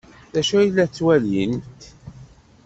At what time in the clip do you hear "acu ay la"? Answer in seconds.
0.41-0.85